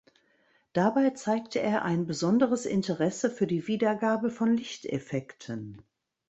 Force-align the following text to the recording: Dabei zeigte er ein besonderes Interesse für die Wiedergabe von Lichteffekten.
Dabei 0.73 1.11
zeigte 1.11 1.59
er 1.59 1.85
ein 1.85 2.07
besonderes 2.07 2.65
Interesse 2.65 3.29
für 3.29 3.45
die 3.45 3.67
Wiedergabe 3.67 4.31
von 4.31 4.57
Lichteffekten. 4.57 5.83